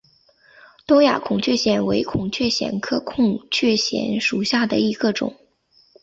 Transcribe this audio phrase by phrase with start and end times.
[0.87, 5.37] 东亚孔雀藓为孔雀藓科孔雀藓属下的一个种。